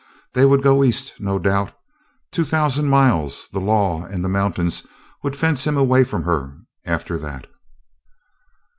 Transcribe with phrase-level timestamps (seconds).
[0.33, 1.73] They would go East, no doubt.
[2.31, 4.87] Two thousand miles, the law and the mountains
[5.21, 7.45] would fence him away from her after that.